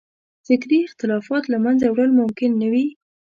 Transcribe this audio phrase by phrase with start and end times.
[0.47, 2.85] فکري اختلافات له منځه وړل ممکن نه وي.